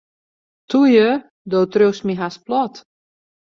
[0.73, 1.09] Toe ju,
[1.51, 2.73] do triuwst my hast plat.